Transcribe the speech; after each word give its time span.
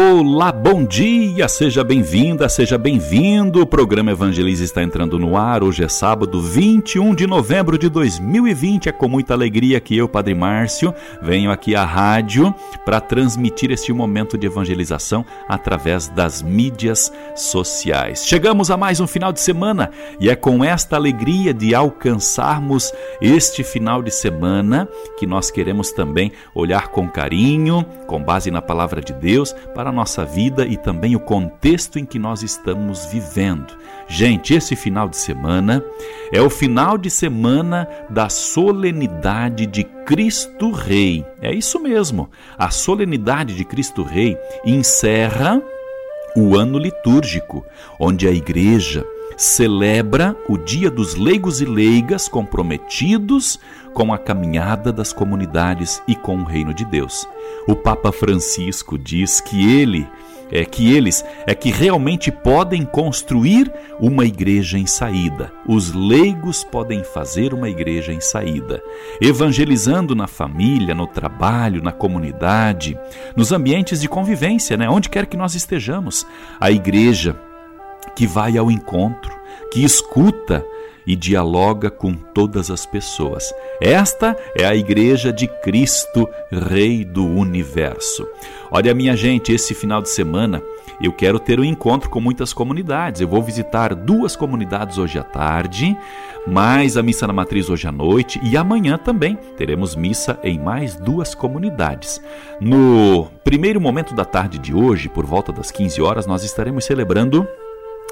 Olá, 0.00 0.52
bom 0.52 0.84
dia, 0.84 1.48
seja 1.48 1.82
bem-vinda, 1.82 2.48
seja 2.48 2.78
bem-vindo. 2.78 3.62
O 3.62 3.66
programa 3.66 4.12
Evangelize 4.12 4.62
está 4.62 4.80
entrando 4.80 5.18
no 5.18 5.36
ar. 5.36 5.64
Hoje 5.64 5.82
é 5.82 5.88
sábado, 5.88 6.40
21 6.40 7.16
de 7.16 7.26
novembro 7.26 7.76
de 7.76 7.88
2020. 7.88 8.90
É 8.90 8.92
com 8.92 9.08
muita 9.08 9.34
alegria 9.34 9.80
que 9.80 9.96
eu, 9.96 10.08
Padre 10.08 10.36
Márcio, 10.36 10.94
venho 11.20 11.50
aqui 11.50 11.74
à 11.74 11.84
rádio 11.84 12.54
para 12.84 13.00
transmitir 13.00 13.72
este 13.72 13.92
momento 13.92 14.38
de 14.38 14.46
evangelização 14.46 15.26
através 15.48 16.06
das 16.06 16.42
mídias 16.42 17.12
sociais. 17.34 18.24
Chegamos 18.24 18.70
a 18.70 18.76
mais 18.76 19.00
um 19.00 19.06
final 19.06 19.32
de 19.32 19.40
semana 19.40 19.90
e 20.20 20.30
é 20.30 20.36
com 20.36 20.62
esta 20.62 20.94
alegria 20.94 21.52
de 21.52 21.74
alcançarmos 21.74 22.92
este 23.20 23.64
final 23.64 24.00
de 24.00 24.12
semana 24.12 24.88
que 25.18 25.26
nós 25.26 25.50
queremos 25.50 25.90
também 25.90 26.30
olhar 26.54 26.86
com 26.88 27.08
carinho, 27.08 27.84
com 28.06 28.22
base 28.22 28.48
na 28.48 28.62
palavra 28.62 29.00
de 29.00 29.12
Deus 29.12 29.52
para 29.74 29.87
a 29.88 29.92
nossa 29.92 30.24
vida 30.24 30.66
e 30.66 30.76
também 30.76 31.16
o 31.16 31.20
contexto 31.20 31.98
em 31.98 32.04
que 32.04 32.18
nós 32.18 32.42
estamos 32.42 33.06
vivendo. 33.06 33.76
Gente, 34.06 34.54
esse 34.54 34.76
final 34.76 35.08
de 35.08 35.16
semana 35.16 35.84
é 36.32 36.40
o 36.40 36.48
final 36.50 36.96
de 36.96 37.10
semana 37.10 37.88
da 38.08 38.28
solenidade 38.28 39.66
de 39.66 39.84
Cristo 39.84 40.70
Rei. 40.70 41.24
É 41.40 41.52
isso 41.52 41.80
mesmo. 41.80 42.30
A 42.56 42.70
solenidade 42.70 43.54
de 43.54 43.64
Cristo 43.64 44.02
Rei 44.02 44.36
encerra 44.64 45.62
o 46.36 46.56
ano 46.56 46.78
litúrgico, 46.78 47.64
onde 47.98 48.28
a 48.28 48.30
igreja 48.30 49.04
celebra 49.38 50.36
o 50.48 50.58
Dia 50.58 50.90
dos 50.90 51.14
Leigos 51.14 51.60
e 51.60 51.64
Leigas 51.64 52.26
comprometidos 52.26 53.60
com 53.94 54.12
a 54.12 54.18
caminhada 54.18 54.92
das 54.92 55.12
comunidades 55.12 56.02
e 56.08 56.16
com 56.16 56.38
o 56.38 56.44
reino 56.44 56.74
de 56.74 56.84
Deus. 56.84 57.24
O 57.66 57.76
Papa 57.76 58.10
Francisco 58.10 58.98
diz 58.98 59.40
que 59.40 59.80
ele 59.80 60.08
é 60.50 60.64
que 60.64 60.92
eles 60.92 61.24
é 61.46 61.54
que 61.54 61.70
realmente 61.70 62.32
podem 62.32 62.84
construir 62.84 63.72
uma 64.00 64.24
igreja 64.24 64.78
em 64.78 64.86
saída. 64.86 65.52
Os 65.66 65.92
leigos 65.92 66.64
podem 66.64 67.04
fazer 67.04 67.52
uma 67.54 67.68
igreja 67.68 68.12
em 68.12 68.20
saída, 68.20 68.82
evangelizando 69.20 70.14
na 70.14 70.26
família, 70.26 70.94
no 70.94 71.06
trabalho, 71.06 71.82
na 71.82 71.92
comunidade, 71.92 72.98
nos 73.36 73.52
ambientes 73.52 74.00
de 74.00 74.08
convivência, 74.08 74.76
né? 74.76 74.88
onde 74.88 75.08
quer 75.08 75.26
que 75.26 75.36
nós 75.36 75.54
estejamos. 75.54 76.26
A 76.58 76.70
igreja 76.70 77.38
que 78.14 78.26
vai 78.26 78.56
ao 78.56 78.70
encontro, 78.70 79.32
que 79.72 79.84
escuta 79.84 80.64
e 81.08 81.16
dialoga 81.16 81.90
com 81.90 82.12
todas 82.12 82.70
as 82.70 82.84
pessoas. 82.84 83.50
Esta 83.80 84.36
é 84.54 84.66
a 84.66 84.76
Igreja 84.76 85.32
de 85.32 85.48
Cristo, 85.62 86.28
Rei 86.52 87.02
do 87.02 87.24
Universo. 87.24 88.28
Olha, 88.70 88.94
minha 88.94 89.16
gente, 89.16 89.50
esse 89.50 89.72
final 89.72 90.02
de 90.02 90.10
semana 90.10 90.62
eu 91.00 91.12
quero 91.12 91.38
ter 91.38 91.58
um 91.60 91.64
encontro 91.64 92.10
com 92.10 92.20
muitas 92.20 92.52
comunidades. 92.52 93.20
Eu 93.20 93.28
vou 93.28 93.42
visitar 93.42 93.94
duas 93.94 94.36
comunidades 94.36 94.98
hoje 94.98 95.18
à 95.18 95.22
tarde, 95.22 95.96
mais 96.46 96.96
a 96.96 97.02
missa 97.02 97.26
na 97.26 97.32
matriz 97.32 97.70
hoje 97.70 97.86
à 97.86 97.92
noite 97.92 98.38
e 98.42 98.56
amanhã 98.56 98.98
também 98.98 99.36
teremos 99.56 99.96
missa 99.96 100.38
em 100.42 100.58
mais 100.58 100.96
duas 100.96 101.34
comunidades. 101.34 102.20
No 102.60 103.28
primeiro 103.44 103.80
momento 103.80 104.14
da 104.14 104.26
tarde 104.26 104.58
de 104.58 104.74
hoje, 104.74 105.08
por 105.08 105.24
volta 105.24 105.52
das 105.52 105.70
15 105.70 106.02
horas, 106.02 106.26
nós 106.26 106.44
estaremos 106.44 106.84
celebrando 106.84 107.48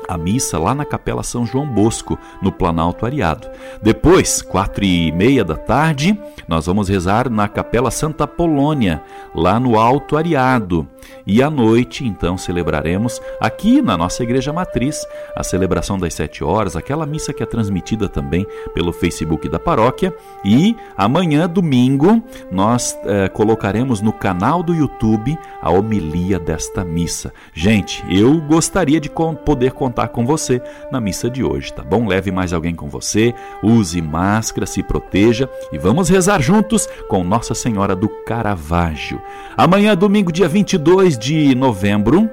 a 0.08 0.16
missa 0.16 0.58
lá 0.58 0.74
na 0.74 0.84
Capela 0.84 1.22
São 1.22 1.46
João 1.46 1.66
Bosco, 1.66 2.18
no 2.42 2.52
Planalto 2.52 3.04
Ariado. 3.04 3.48
Depois, 3.82 4.42
quatro 4.42 4.84
e 4.84 5.10
meia 5.12 5.44
da 5.44 5.56
tarde, 5.56 6.18
nós 6.48 6.66
vamos 6.66 6.88
rezar 6.88 7.28
na 7.30 7.48
Capela 7.48 7.90
Santa 7.90 8.26
Polônia, 8.26 9.02
lá 9.34 9.58
no 9.58 9.78
Alto 9.78 10.16
Ariado. 10.16 10.86
E 11.26 11.42
à 11.42 11.50
noite, 11.50 12.04
então, 12.04 12.38
celebraremos 12.38 13.20
aqui 13.40 13.82
na 13.82 13.96
nossa 13.96 14.22
Igreja 14.22 14.52
Matriz 14.52 15.04
a 15.34 15.42
celebração 15.42 15.98
das 15.98 16.14
sete 16.14 16.44
horas, 16.44 16.76
aquela 16.76 17.04
missa 17.04 17.32
que 17.32 17.42
é 17.42 17.46
transmitida 17.46 18.08
também 18.08 18.46
pelo 18.74 18.92
Facebook 18.92 19.48
da 19.48 19.58
paróquia. 19.58 20.14
E 20.44 20.76
amanhã, 20.96 21.48
domingo, 21.48 22.22
nós 22.50 22.96
eh, 23.04 23.28
colocaremos 23.28 24.00
no 24.00 24.12
canal 24.12 24.62
do 24.62 24.74
YouTube 24.74 25.36
a 25.60 25.70
homilia 25.70 26.38
desta 26.38 26.84
missa. 26.84 27.32
Gente, 27.52 28.04
eu 28.08 28.40
gostaria 28.40 29.00
de 29.00 29.10
poder 29.44 29.72
contar 29.72 29.95
com 30.08 30.26
você 30.26 30.60
na 30.90 31.00
missa 31.00 31.30
de 31.30 31.44
hoje, 31.44 31.72
tá 31.72 31.82
bom? 31.82 32.06
Leve 32.06 32.32
mais 32.32 32.52
alguém 32.52 32.74
com 32.74 32.88
você, 32.88 33.32
use 33.62 34.02
máscara, 34.02 34.66
se 34.66 34.82
proteja 34.82 35.48
e 35.72 35.78
vamos 35.78 36.08
rezar 36.08 36.40
juntos 36.42 36.88
com 37.08 37.22
Nossa 37.22 37.54
Senhora 37.54 37.94
do 37.94 38.08
Caravaggio. 38.24 39.20
Amanhã, 39.56 39.96
domingo, 39.96 40.32
dia 40.32 40.48
22 40.48 41.16
de 41.16 41.54
novembro, 41.54 42.28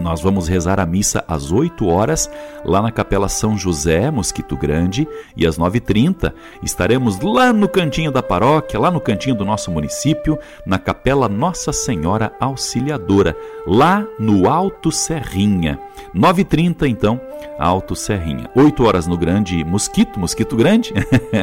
nós 0.00 0.20
vamos 0.20 0.48
rezar 0.48 0.80
a 0.80 0.86
missa 0.86 1.24
às 1.28 1.52
8 1.52 1.86
horas, 1.86 2.30
lá 2.64 2.80
na 2.80 2.90
Capela 2.90 3.28
São 3.28 3.56
José, 3.56 4.10
Mosquito 4.10 4.56
Grande, 4.56 5.06
e 5.36 5.46
às 5.46 5.58
9h30 5.58 6.32
estaremos 6.62 7.20
lá 7.20 7.52
no 7.52 7.68
cantinho 7.68 8.10
da 8.10 8.22
paróquia, 8.22 8.80
lá 8.80 8.90
no 8.90 9.00
cantinho 9.00 9.34
do 9.34 9.44
nosso 9.44 9.70
município, 9.70 10.38
na 10.66 10.78
Capela 10.78 11.28
Nossa 11.28 11.72
Senhora 11.72 12.32
Auxiliadora, 12.40 13.36
lá 13.66 14.06
no 14.18 14.48
Alto 14.48 14.90
Serrinha. 14.90 15.78
9h30, 16.14 16.88
então, 16.88 17.20
Alto 17.58 17.94
Serrinha. 17.94 18.50
8 18.54 18.84
horas 18.84 19.06
no 19.06 19.16
Grande 19.16 19.64
Mosquito, 19.64 20.18
Mosquito 20.18 20.56
Grande, 20.56 20.92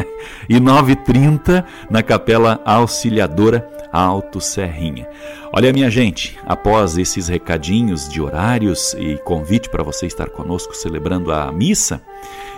e 0.49 0.59
9h30 0.59 1.63
na 1.89 2.03
Capela 2.03 2.59
Auxiliadora 2.65 3.67
Alto 3.91 4.39
Serrinha. 4.39 5.07
Olha, 5.53 5.73
minha 5.73 5.89
gente, 5.89 6.38
após 6.45 6.97
esses 6.97 7.27
recadinhos 7.27 8.07
de 8.07 8.22
horários 8.22 8.94
e 8.94 9.17
convite 9.19 9.69
para 9.69 9.83
você 9.83 10.05
estar 10.05 10.29
conosco 10.29 10.75
celebrando 10.75 11.31
a 11.31 11.51
missa, 11.51 12.01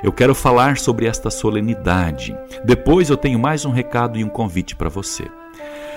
eu 0.04 0.12
quero 0.12 0.36
falar 0.36 0.78
sobre 0.78 1.06
esta 1.06 1.30
solenidade. 1.30 2.36
Depois 2.64 3.10
eu 3.10 3.18
tenho 3.18 3.40
mais 3.40 3.66
um 3.66 3.72
recado 3.72 4.18
e 4.18 4.24
um 4.24 4.30
convite 4.30 4.76
para 4.76 4.90
você. 4.90 5.26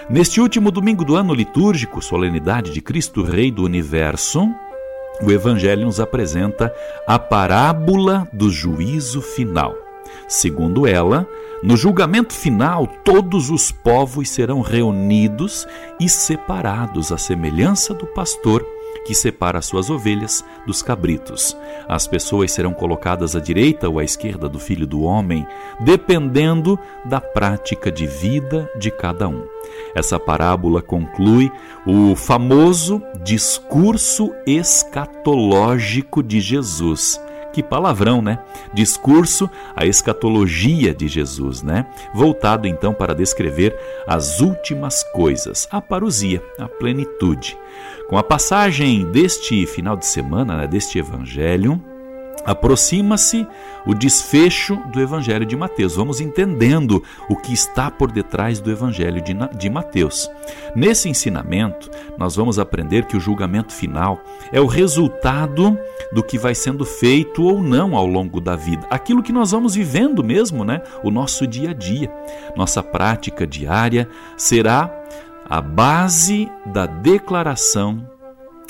Neste 0.09 0.41
último 0.41 0.71
domingo 0.71 1.05
do 1.05 1.17
ano 1.17 1.33
litúrgico, 1.33 2.03
solenidade 2.03 2.71
de 2.71 2.81
Cristo 2.81 3.23
Rei 3.23 3.51
do 3.51 3.65
Universo, 3.65 4.49
o 5.23 5.33
Evangelho 5.33 5.87
nos 5.87 6.01
apresenta 6.01 6.75
a 7.07 7.19
parábola 7.19 8.29
do 8.33 8.51
juízo 8.51 9.23
final. 9.23 9.84
Segundo 10.29 10.87
ela, 10.87 11.29
no 11.63 11.77
julgamento 11.77 12.35
final, 12.35 12.87
todos 13.05 13.51
os 13.51 13.73
povos 13.73 14.29
serão 14.29 14.61
reunidos 14.61 15.67
e 15.99 16.09
separados, 16.09 17.11
à 17.11 17.17
semelhança 17.17 17.95
do 17.95 18.07
pastor 18.07 18.65
que 19.05 19.15
separa 19.15 19.59
as 19.59 19.67
suas 19.67 19.91
ovelhas 19.91 20.45
dos 20.67 20.83
cabritos. 20.83 21.57
As 21.89 22.07
pessoas 22.07 22.53
serão 22.53 22.73
colocadas 22.73 23.37
à 23.37 23.41
direita 23.41 23.89
ou 23.89 23.99
à 23.99 24.05
esquerda 24.05 24.49
do 24.49 24.59
filho 24.59 24.87
do 24.87 25.03
homem, 25.03 25.47
dependendo 25.81 26.79
da 27.05 27.21
prática 27.21 27.93
de 27.93 28.07
vida 28.07 28.71
de 28.79 28.91
cada 28.91 29.29
um. 29.29 29.47
Essa 29.95 30.19
parábola 30.19 30.81
conclui 30.81 31.53
o 31.87 32.17
famoso 32.17 33.03
discurso 33.23 34.33
escatológico 34.47 36.23
de 36.23 36.41
Jesus 36.41 37.21
que 37.55 37.63
palavrão, 37.63 38.21
né? 38.21 38.41
Discurso, 38.73 39.49
a 39.77 39.87
escatologia 39.87 40.93
de 40.93 41.07
Jesus, 41.07 41.63
né? 41.63 41.87
Voltado 42.13 42.67
então 42.67 42.93
para 42.93 43.15
descrever 43.15 43.79
as 44.07 44.41
últimas 44.41 45.05
coisas, 45.05 45.69
a 45.71 45.81
parousia, 45.81 46.43
a 46.59 46.69
plenitude. 46.69 47.57
Com 48.09 48.19
a 48.19 48.25
passagem 48.25 49.11
deste 49.11 49.65
final 49.67 49.97
de 49.97 50.07
semana, 50.07 50.57
né, 50.57 50.67
deste 50.67 50.99
evangelho, 50.99 51.81
aproxima-se 52.45 53.47
o 53.87 53.95
desfecho 53.95 54.77
do 54.93 55.01
Evangelho 55.01 55.45
de 55.45 55.57
Mateus. 55.57 55.97
Vamos 55.97 56.21
entendendo 56.21 57.03
o 57.29 57.37
que 57.37 57.53
está 57.53 57.91
por 57.91 58.11
detrás 58.11 58.61
do 58.61 58.71
Evangelho 58.71 59.23
de 59.57 59.71
Mateus. 59.71 60.31
Nesse 60.75 61.09
ensinamento, 61.09 61.91
nós 62.17 62.37
vamos 62.37 62.59
aprender 62.59 63.07
que 63.07 63.17
o 63.17 63.21
julgamento 63.21 63.73
final 63.73 64.23
é 64.53 64.61
o 64.61 64.67
resultado 64.67 65.79
do 66.13 66.23
que 66.23 66.39
vai 66.39 66.55
sendo 66.55 66.85
feito 66.85 67.43
ou 67.43 67.63
não 67.63 67.97
ao 67.97 68.07
longo 68.07 68.41
da 68.41 68.57
vida. 68.57 68.87
Aquilo 68.91 69.23
que 69.23 69.33
nós 69.33 69.51
vamos 69.51 69.75
vivendo 69.75 70.23
mesmo, 70.25 70.65
né? 70.65 70.83
O 71.03 71.11
nosso 71.11 71.47
dia 71.47 71.71
a 71.71 71.75
dia. 71.75 72.11
Nossa 72.57 72.83
prática 72.83 73.47
diária 73.47 74.09
será 74.37 74.91
a 75.49 75.61
base 75.61 76.51
da 76.67 76.87
declaração 76.87 78.09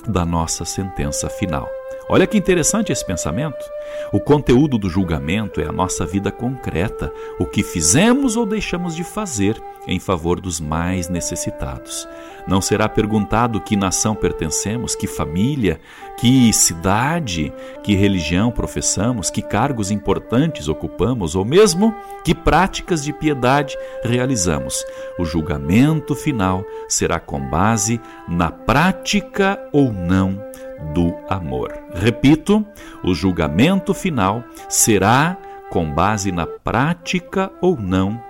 da 0.06 0.25
nossa 0.25 0.64
sentença 0.64 1.28
final. 1.28 1.69
Olha 2.08 2.26
que 2.26 2.36
interessante 2.36 2.92
esse 2.92 3.04
pensamento. 3.04 3.64
O 4.12 4.20
conteúdo 4.20 4.76
do 4.76 4.90
julgamento 4.90 5.60
é 5.60 5.66
a 5.66 5.72
nossa 5.72 6.04
vida 6.04 6.30
concreta, 6.30 7.10
o 7.38 7.46
que 7.46 7.62
fizemos 7.62 8.36
ou 8.36 8.44
deixamos 8.44 8.94
de 8.94 9.02
fazer 9.02 9.60
em 9.86 9.98
favor 9.98 10.40
dos 10.40 10.60
mais 10.60 11.08
necessitados. 11.08 12.06
Não 12.46 12.60
será 12.60 12.88
perguntado 12.88 13.60
que 13.60 13.76
nação 13.76 14.14
pertencemos, 14.14 14.94
que 14.94 15.06
família, 15.06 15.80
que 16.18 16.52
cidade, 16.52 17.52
que 17.82 17.94
religião 17.94 18.50
professamos, 18.50 19.30
que 19.30 19.40
cargos 19.40 19.90
importantes 19.90 20.68
ocupamos 20.68 21.34
ou 21.34 21.44
mesmo 21.44 21.94
que 22.22 22.34
práticas 22.34 23.02
de 23.02 23.12
piedade 23.14 23.76
realizamos. 24.02 24.84
O 25.18 25.24
julgamento 25.24 26.14
final 26.14 26.64
será 26.86 27.18
com 27.18 27.40
base 27.40 27.98
na 28.28 28.50
prática 28.50 29.58
ou 29.72 29.90
não 29.90 30.53
do 30.93 31.15
amor. 31.29 31.73
Repito, 31.94 32.65
o 33.03 33.15
julgamento 33.15 33.94
final 33.94 34.43
será 34.69 35.37
com 35.71 35.91
base 35.91 36.31
na 36.31 36.47
prática 36.47 37.50
ou 37.61 37.76
não 37.76 38.21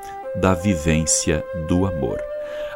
da 0.41 0.55
vivência 0.55 1.45
do 1.69 1.87
amor. 1.87 2.19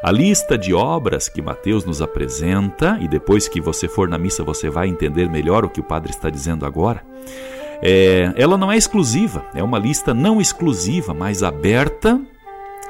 A 0.02 0.12
lista 0.12 0.56
de 0.56 0.72
obras 0.72 1.28
que 1.28 1.42
Mateus 1.42 1.84
nos 1.84 2.00
apresenta, 2.00 2.98
e 3.00 3.08
depois 3.08 3.48
que 3.48 3.60
você 3.60 3.88
for 3.88 4.08
na 4.08 4.16
missa 4.16 4.44
você 4.44 4.70
vai 4.70 4.88
entender 4.88 5.28
melhor 5.28 5.64
o 5.64 5.68
que 5.68 5.80
o 5.80 5.84
padre 5.84 6.10
está 6.10 6.30
dizendo 6.30 6.64
agora, 6.64 7.02
é, 7.82 8.32
ela 8.36 8.56
não 8.56 8.70
é 8.70 8.76
exclusiva, 8.76 9.44
é 9.54 9.62
uma 9.62 9.78
lista 9.78 10.14
não 10.14 10.40
exclusiva, 10.40 11.14
mas 11.14 11.42
aberta 11.42 12.20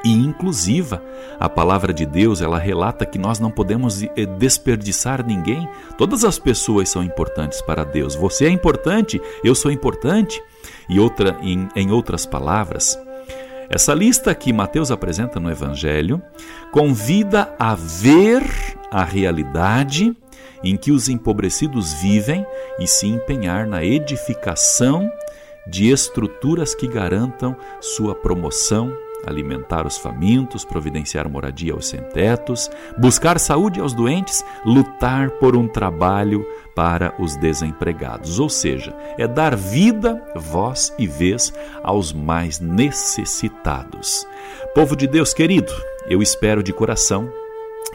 e 0.05 0.13
inclusiva. 0.13 1.03
A 1.39 1.49
palavra 1.49 1.93
de 1.93 2.07
Deus, 2.07 2.41
ela 2.41 2.59
relata 2.59 3.07
que 3.07 3.19
nós 3.19 3.39
não 3.39 3.51
podemos 3.51 4.03
eh, 4.03 4.09
desperdiçar 4.39 5.25
ninguém. 5.27 5.69
Todas 5.97 6.25
as 6.25 6.39
pessoas 6.39 6.89
são 6.89 7.03
importantes 7.03 7.61
para 7.63 7.85
Deus. 7.85 8.15
Você 8.15 8.47
é 8.47 8.51
importante, 8.51 9.21
eu 9.43 9.55
sou 9.55 9.71
importante. 9.71 10.43
E 10.89 10.99
outra 10.99 11.37
em, 11.43 11.69
em 11.77 11.91
outras 11.91 12.27
palavras, 12.27 12.99
essa 13.71 13.93
lista 13.93 14.35
que 14.35 14.53
Mateus 14.53 14.91
apresenta 14.91 15.39
no 15.39 15.51
evangelho 15.51 16.23
convida 16.73 17.55
a 17.59 17.75
ver 17.75 18.43
a 18.91 19.05
realidade 19.05 20.17
em 20.65 20.77
que 20.77 20.91
os 20.91 21.09
empobrecidos 21.09 21.93
vivem 21.95 22.47
e 22.79 22.87
se 22.87 23.07
empenhar 23.07 23.67
na 23.67 23.85
edificação 23.85 25.11
de 25.67 25.91
estruturas 25.91 26.75
que 26.75 26.89
garantam 26.89 27.55
sua 27.81 28.15
promoção 28.15 28.93
alimentar 29.27 29.87
os 29.87 29.99
famintos, 29.99 30.65
providenciar 30.65 31.29
moradia 31.29 31.73
aos 31.73 31.89
sem-tetos, 31.89 32.71
buscar 32.99 33.39
saúde 33.39 33.81
aos 33.81 33.93
doentes, 33.93 34.45
lutar 34.65 35.31
por 35.33 35.57
um 35.57 35.67
trabalho 35.69 36.47
para 36.75 37.15
os 37.19 37.37
desempregados. 37.37 38.39
Ou 38.39 38.49
seja, 38.49 38.95
é 39.17 39.27
dar 39.27 39.57
vida, 39.57 40.23
voz 40.37 40.93
e 40.99 41.07
vez 41.07 41.53
aos 41.83 42.13
mais 42.13 42.61
necessitados. 42.61 44.27
Povo 44.75 44.95
de 44.95 45.07
Deus 45.07 45.35
querido, 45.35 45.73
eu 46.09 46.23
espero 46.23 46.63
de 46.63 46.73
coração 46.73 47.31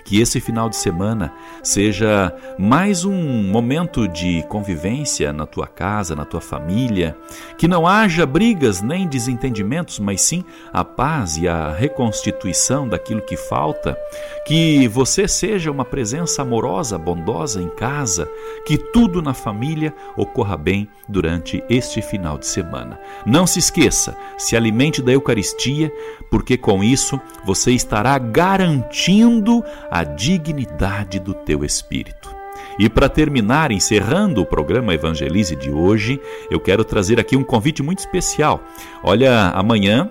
que 0.04 0.20
esse 0.20 0.40
final 0.40 0.70
de 0.70 0.76
semana 0.76 1.34
seja 1.62 2.34
mais 2.58 3.06
um 3.06 3.44
momento 3.52 4.08
de 4.08 4.44
convivência 4.50 5.32
na 5.32 5.46
tua 5.46 5.68
casa, 5.68 6.16
na 6.16 6.26
tua 6.26 6.42
família, 6.42 7.18
que 7.58 7.68
não 7.68 7.88
haja 7.88 8.26
brigas 8.26 8.82
nem 8.82 9.08
desentendimentos, 9.08 10.00
mas 10.00 10.22
sim 10.22 10.44
a 10.72 10.84
paz 10.84 11.38
e 11.38 11.48
a 11.48 11.72
reconstituição 11.72 12.88
daquilo 12.88 13.22
que 13.22 13.38
falta, 13.38 13.98
que 14.46 14.88
você 14.88 15.28
seja 15.28 15.72
uma 15.72 15.86
presença 15.86 16.42
amorosa, 16.42 16.98
bondosa 16.98 17.62
em 17.62 17.70
casa, 17.70 18.30
que 18.66 18.78
tudo 18.78 19.22
na 19.22 19.34
família 19.34 19.94
ocorra 20.18 20.58
bem 20.58 20.90
durante 21.08 21.64
este 21.70 22.02
final 22.02 22.38
de 22.38 22.46
semana. 22.46 23.00
Não 23.26 23.46
se 23.48 23.60
esqueça, 23.60 24.16
se 24.38 24.56
alimente 24.56 25.02
da 25.02 25.12
Eucaristia, 25.12 25.92
porque 26.30 26.58
com 26.58 26.84
isso 26.84 27.20
você 27.46 27.72
estará 27.72 28.18
garantindo 28.18 29.64
a 29.94 30.04
dignidade 30.04 31.20
do 31.20 31.36
teu 31.36 31.64
espírito. 31.64 32.36
E 32.80 32.90
para 32.90 33.08
terminar, 33.08 33.72
encerrando 33.72 34.42
o 34.42 34.46
programa 34.46 34.92
Evangelize 34.92 35.56
de 35.56 35.70
hoje, 35.70 36.20
eu 36.50 36.60
quero 36.60 36.84
trazer 36.84 37.20
aqui 37.20 37.38
um 37.38 37.44
convite 37.44 37.84
muito 37.84 38.00
especial. 38.00 38.64
Olha, 39.04 39.50
amanhã 39.50 40.10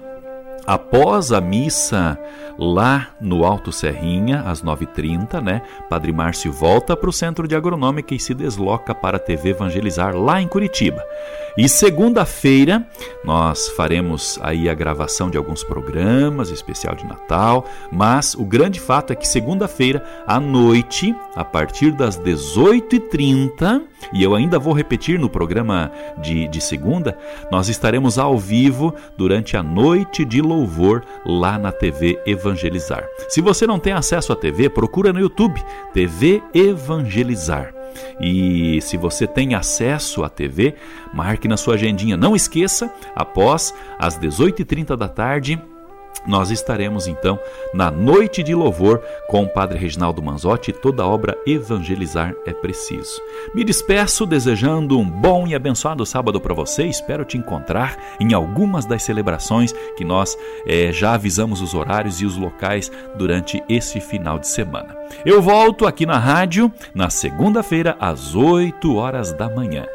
Após 0.67 1.33
a 1.33 1.41
missa 1.41 2.19
lá 2.59 3.09
no 3.21 3.45
Alto 3.45 3.73
Serrinha, 3.73 4.43
às 4.43 4.63
9h30, 4.63 5.41
né? 5.41 5.63
Padre 5.89 6.13
Márcio 6.13 6.53
volta 6.53 6.97
para 6.97 7.11
o 7.11 7.13
Centro 7.13 7.49
de 7.49 7.57
Agronômica 7.57 8.15
e 8.15 8.21
se 8.21 8.35
desloca 8.35 8.95
para 8.95 9.17
a 9.17 9.21
TV 9.21 9.51
Evangelizar 9.51 10.17
lá 10.17 10.41
em 10.41 10.49
Curitiba. 10.49 11.03
E 11.57 11.69
segunda-feira 11.69 12.87
nós 13.25 13.69
faremos 13.71 14.39
aí 14.43 14.71
a 14.71 14.75
gravação 14.75 15.29
de 15.29 15.37
alguns 15.37 15.63
programas, 15.63 16.51
especial 16.51 16.95
de 16.95 17.07
Natal, 17.07 17.67
mas 17.91 18.35
o 18.35 18.45
grande 18.45 18.81
fato 18.81 19.13
é 19.13 19.17
que 19.17 19.29
segunda-feira 19.29 20.03
à 20.27 20.41
noite, 20.41 21.15
a 21.37 21.45
partir 21.45 21.93
das 21.93 22.19
18h30, 22.19 23.83
e 24.15 24.23
eu 24.23 24.35
ainda 24.35 24.59
vou 24.59 24.73
repetir 24.73 25.19
no 25.19 25.29
programa 25.29 25.93
de, 26.23 26.49
de 26.49 26.61
segunda, 26.61 27.19
nós 27.51 27.69
estaremos 27.69 28.19
ao 28.19 28.39
vivo 28.39 28.95
durante 29.17 29.57
a 29.57 29.63
noite 29.63 30.25
de 30.25 30.41
louvor 30.53 31.03
lá 31.25 31.59
na 31.59 31.73
TV 31.73 32.21
Evangelizar. 32.27 33.09
Se 33.29 33.41
você 33.41 33.67
não 33.67 33.79
tem 33.79 33.93
acesso 33.93 34.33
à 34.33 34.37
TV, 34.37 34.69
procura 34.69 35.13
no 35.13 35.21
YouTube 35.21 35.63
TV 35.93 36.43
Evangelizar. 36.55 37.75
E 38.21 38.81
se 38.81 38.97
você 38.97 39.27
tem 39.27 39.55
acesso 39.55 40.25
à 40.25 40.29
TV, 40.29 40.75
marque 41.13 41.49
na 41.49 41.57
sua 41.57 41.75
agendinha. 41.75 42.17
Não 42.17 42.35
esqueça, 42.35 42.93
após 43.15 43.75
as 43.99 44.19
18h30 44.19 44.97
da 44.97 45.09
tarde, 45.09 45.61
nós 46.27 46.51
estaremos 46.51 47.07
então 47.07 47.39
na 47.75 47.91
noite 47.91 48.43
de 48.43 48.55
louvor 48.55 49.03
com 49.29 49.43
o 49.43 49.49
Padre 49.49 49.79
Reginaldo 49.79 50.23
Manzotti. 50.23 50.73
Toda 50.73 51.07
obra 51.07 51.37
evangelizar 51.47 52.35
é 52.47 52.53
preciso. 52.53 53.21
Me 53.55 53.65
despeço 53.65 54.25
desejando 54.25 54.99
um 54.99 55.09
bom 55.09 55.47
e 55.47 55.55
abençoado 55.55 56.07
sábado 56.07 56.41
para 56.41 56.55
você. 56.55 56.85
Espero 56.85 57.25
te 57.25 57.37
encontrar 57.37 57.97
em 58.21 58.35
algumas 58.35 58.85
das 58.85 59.03
celebrações 59.03 59.73
que 59.97 60.05
nós 60.05 60.37
é, 60.67 60.93
já 60.93 61.15
avisamos 61.15 61.61
os 61.61 61.75
horários 61.75 62.21
e 62.21 62.27
os 62.27 62.37
locais 62.37 62.91
durante 63.17 63.63
esse 63.69 64.01
final 64.01 64.39
de 64.39 64.47
semana. 64.47 65.02
Eu 65.25 65.41
volto 65.41 65.87
aqui 65.87 66.07
na 66.07 66.19
rádio 66.19 66.73
na 66.95 67.11
segunda-feira 67.11 67.97
às 68.01 68.35
8 68.35 68.95
horas 68.95 69.33
da 69.33 69.49
manhã. 69.49 69.87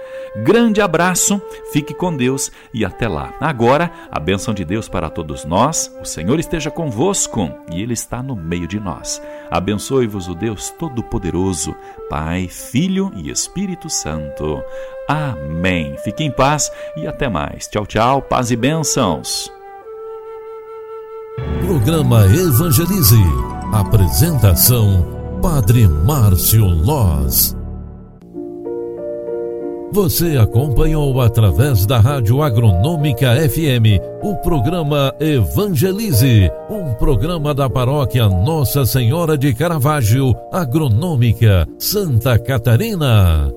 Grande 0.44 0.82
abraço, 0.82 1.42
fique 1.72 1.94
com 1.94 2.16
Deus 2.16 2.52
e 2.74 2.86
até 2.86 3.08
lá. 3.08 3.34
Agora, 3.40 3.92
a 4.12 4.20
bênção 4.20 4.54
de 4.54 4.64
Deus 4.64 4.88
para 4.88 5.10
todos 5.10 5.46
nós. 5.46 5.92
O 6.02 6.06
Senhor 6.06 6.40
esteja 6.40 6.70
convosco 6.70 7.50
e 7.72 7.82
Ele 7.82 7.94
está 7.94 8.22
no 8.22 8.36
meio 8.36 8.68
de 8.68 8.80
nós. 8.80 9.22
Abençoe-vos 9.50 10.28
o 10.28 10.36
Deus 10.36 10.70
Todo-Poderoso, 10.78 11.76
Pai, 12.10 12.48
Filho 12.48 13.12
e 13.16 13.30
Espírito 13.30 13.90
Santo. 13.90 14.62
Amém. 15.08 15.96
Fique 16.04 16.24
em 16.24 16.32
paz 16.32 16.72
e 16.96 17.08
até 17.08 17.30
mais. 17.30 17.68
Tchau, 17.68 17.86
tchau, 17.86 18.22
paz 18.22 18.52
e 18.52 18.56
bênçãos. 18.56 19.52
Programa 21.62 22.26
Evangelize. 22.26 23.47
Apresentação: 23.72 25.06
Padre 25.42 25.90
Márcio 25.90 26.66
Loz. 26.66 27.56
Você 29.92 30.38
acompanhou 30.38 31.20
através 31.20 31.86
da 31.86 32.00
Rádio 32.00 32.42
Agronômica 32.42 33.36
FM 33.50 34.00
o 34.24 34.36
programa 34.38 35.14
Evangelize, 35.20 36.50
um 36.70 36.94
programa 36.94 37.54
da 37.54 37.70
paróquia 37.70 38.30
Nossa 38.30 38.86
Senhora 38.86 39.38
de 39.38 39.54
Caravaggio, 39.54 40.34
Agronômica, 40.52 41.68
Santa 41.78 42.40
Catarina. 42.40 43.52